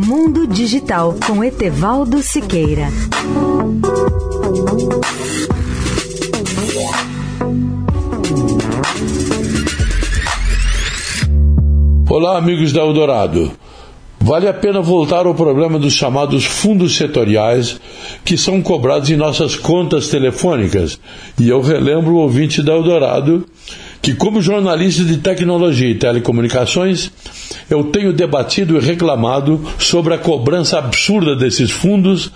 Mundo 0.00 0.46
Digital 0.46 1.16
com 1.26 1.42
Etevaldo 1.42 2.22
Siqueira. 2.22 2.86
Olá, 12.08 12.38
amigos 12.38 12.72
da 12.72 12.80
Eldorado. 12.80 13.50
Vale 14.20 14.46
a 14.46 14.54
pena 14.54 14.80
voltar 14.80 15.26
ao 15.26 15.34
problema 15.34 15.80
dos 15.80 15.94
chamados 15.94 16.44
fundos 16.44 16.96
setoriais 16.96 17.80
que 18.24 18.38
são 18.38 18.62
cobrados 18.62 19.10
em 19.10 19.16
nossas 19.16 19.56
contas 19.56 20.06
telefônicas. 20.06 21.00
E 21.36 21.48
eu 21.48 21.60
relembro 21.60 22.12
o 22.12 22.18
ouvinte 22.18 22.62
da 22.62 22.72
Eldorado 22.72 23.44
que, 24.00 24.14
como 24.14 24.40
jornalista 24.40 25.02
de 25.04 25.16
tecnologia 25.16 25.90
e 25.90 25.96
telecomunicações, 25.96 27.10
eu 27.70 27.84
tenho 27.84 28.12
debatido 28.12 28.76
e 28.76 28.80
reclamado 28.80 29.60
sobre 29.78 30.14
a 30.14 30.18
cobrança 30.18 30.78
absurda 30.78 31.36
desses 31.36 31.70
fundos 31.70 32.30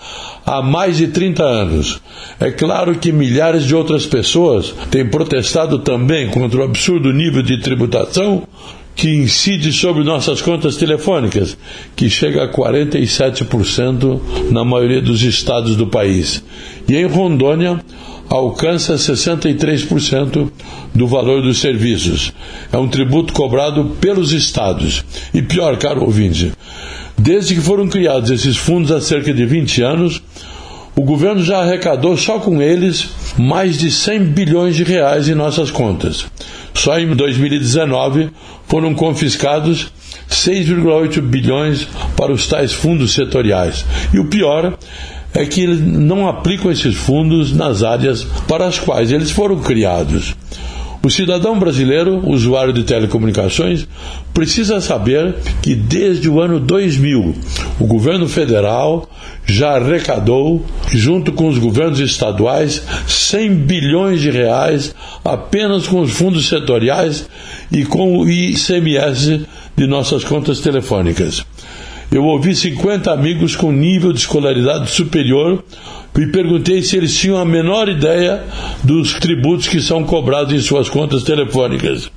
há 0.45 0.61
mais 0.61 0.97
de 0.97 1.07
30 1.07 1.43
anos. 1.43 2.01
É 2.39 2.51
claro 2.51 2.95
que 2.95 3.11
milhares 3.11 3.65
de 3.65 3.75
outras 3.75 4.05
pessoas 4.05 4.73
têm 4.91 5.07
protestado 5.07 5.79
também 5.79 6.29
contra 6.29 6.61
o 6.61 6.63
absurdo 6.63 7.11
nível 7.11 7.41
de 7.41 7.59
tributação 7.59 8.47
que 8.95 9.09
incide 9.09 9.73
sobre 9.73 10.03
nossas 10.03 10.41
contas 10.41 10.77
telefônicas, 10.77 11.57
que 11.95 12.09
chega 12.09 12.43
a 12.43 12.47
47% 12.47 14.21
na 14.51 14.63
maioria 14.63 15.01
dos 15.01 15.23
estados 15.23 15.75
do 15.75 15.87
país. 15.87 16.43
E 16.87 16.95
em 16.95 17.05
Rondônia, 17.05 17.83
alcança 18.29 18.95
63% 18.95 20.51
do 20.93 21.07
valor 21.07 21.41
dos 21.41 21.59
serviços. 21.59 22.33
É 22.71 22.77
um 22.77 22.87
tributo 22.87 23.33
cobrado 23.33 23.95
pelos 23.99 24.31
estados. 24.31 25.03
E 25.33 25.41
pior, 25.41 25.77
caro 25.77 26.03
ouvinte, 26.03 26.51
desde 27.17 27.55
que 27.55 27.61
foram 27.61 27.87
criados 27.87 28.29
esses 28.29 28.57
fundos 28.57 28.91
há 28.91 29.01
cerca 29.01 29.33
de 29.33 29.45
20 29.45 29.81
anos, 29.81 30.21
o 30.95 31.01
governo 31.01 31.43
já 31.43 31.59
arrecadou 31.59 32.15
só 32.15 32.39
com 32.39 32.61
eles 32.61 33.09
mais 33.37 33.79
de 33.79 33.89
100 33.89 34.25
bilhões 34.25 34.75
de 34.75 34.83
reais 34.83 35.27
em 35.27 35.33
nossas 35.33 35.71
contas. 35.71 36.25
Só 36.73 36.99
em 36.99 37.15
2019 37.15 38.29
foram 38.67 38.93
confiscados 38.93 39.91
6,8 40.29 41.21
bilhões 41.21 41.87
para 42.15 42.31
os 42.31 42.47
tais 42.47 42.73
fundos 42.73 43.13
setoriais. 43.13 43.85
E 44.13 44.19
o 44.19 44.25
pior 44.25 44.77
é 45.33 45.45
que 45.45 45.61
eles 45.61 45.79
não 45.81 46.27
aplicam 46.27 46.71
esses 46.71 46.95
fundos 46.95 47.51
nas 47.51 47.81
áreas 47.81 48.23
para 48.47 48.67
as 48.67 48.77
quais 48.77 49.11
eles 49.11 49.31
foram 49.31 49.59
criados. 49.59 50.35
O 51.05 51.09
cidadão 51.09 51.59
brasileiro, 51.59 52.25
usuário 52.25 52.71
de 52.71 52.83
telecomunicações, 52.83 53.85
precisa 54.33 54.79
saber 54.79 55.35
que 55.61 55.75
desde 55.75 56.29
o 56.29 56.39
ano 56.39 56.61
2000 56.61 57.35
o 57.77 57.85
governo 57.85 58.25
federal 58.25 59.09
já 59.45 59.75
arrecadou, 59.75 60.65
junto 60.93 61.33
com 61.33 61.49
os 61.49 61.57
governos 61.57 61.99
estaduais, 61.99 62.81
100 63.05 63.53
bilhões 63.53 64.21
de 64.21 64.31
reais 64.31 64.95
apenas 65.25 65.87
com 65.87 65.99
os 65.99 66.11
fundos 66.11 66.47
setoriais 66.47 67.27
e 67.69 67.83
com 67.83 68.19
o 68.19 68.29
ICMS 68.29 69.45
de 69.75 69.85
nossas 69.85 70.23
contas 70.23 70.61
telefônicas. 70.61 71.45
Eu 72.09 72.23
ouvi 72.23 72.55
50 72.55 73.11
amigos 73.11 73.57
com 73.57 73.73
nível 73.73 74.13
de 74.13 74.19
escolaridade 74.19 74.89
superior 74.89 75.65
e 76.17 76.27
perguntei 76.27 76.81
se 76.81 76.95
eles 76.95 77.17
tinham 77.17 77.37
a 77.37 77.45
menor 77.45 77.89
ideia 77.89 78.43
dos 78.83 79.13
tributos 79.13 79.67
que 79.67 79.81
são 79.81 80.03
cobrados 80.03 80.53
em 80.53 80.59
suas 80.59 80.89
contas 80.89 81.23
telefônicas. 81.23 82.09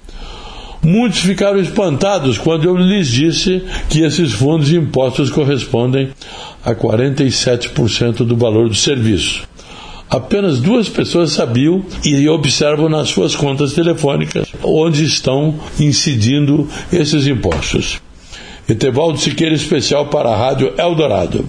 Muitos 0.82 1.20
ficaram 1.20 1.58
espantados 1.58 2.38
quando 2.38 2.64
eu 2.64 2.76
lhes 2.76 3.08
disse 3.08 3.62
que 3.88 4.02
esses 4.02 4.32
fundos 4.32 4.68
de 4.68 4.76
impostos 4.76 5.30
correspondem 5.30 6.10
a 6.64 6.74
47% 6.74 8.18
do 8.18 8.36
valor 8.36 8.68
do 8.68 8.74
serviço. 8.74 9.42
Apenas 10.08 10.60
duas 10.60 10.88
pessoas 10.88 11.32
sabiam 11.32 11.84
e 12.04 12.28
observam 12.28 12.88
nas 12.88 13.08
suas 13.08 13.34
contas 13.34 13.72
telefônicas 13.72 14.46
onde 14.62 15.04
estão 15.04 15.58
incidindo 15.80 16.68
esses 16.92 17.26
impostos. 17.26 18.00
Etevaldo 18.68 19.18
Siqueira, 19.18 19.54
especial 19.54 20.06
para 20.06 20.28
a 20.28 20.36
Rádio 20.36 20.72
Eldorado. 20.78 21.48